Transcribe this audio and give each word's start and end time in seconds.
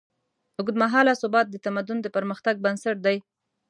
اوږدمهاله 0.57 1.13
ثبات 1.21 1.47
د 1.51 1.55
تمدن 1.65 1.97
د 2.01 2.07
پرمختګ 2.15 2.55
بنسټ 2.63 2.97
دی. 3.05 3.17